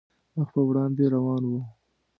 مخ 0.35 0.47
په 0.55 0.61
وړاندې 0.67 1.03
روان 1.15 1.43
وو. 1.49 1.61